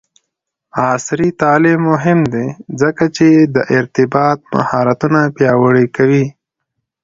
عصري 0.83 1.29
تعلیم 1.41 1.79
مهم 1.91 2.19
دی 2.33 2.47
ځکه 2.81 3.05
چې 3.15 3.27
د 3.55 3.57
ارتباط 3.77 4.39
مهارتونه 4.53 5.19
پیاوړی 5.37 5.85
کوي. 5.97 6.25